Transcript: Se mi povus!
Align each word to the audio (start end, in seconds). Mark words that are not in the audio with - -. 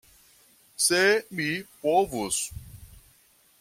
Se 0.85 1.03
mi 1.39 1.47
povus! 1.85 2.43